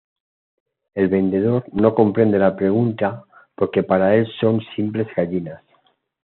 El 0.95 1.09
vendedor 1.09 1.65
no 1.73 1.93
comprende 1.93 2.39
la 2.39 2.55
pregunta 2.55 3.23
por 3.53 3.69
que 3.69 3.83
para 3.83 4.15
el 4.15 4.25
son 4.39 4.59
simples 4.75 5.07
"gallinas". 5.15 5.61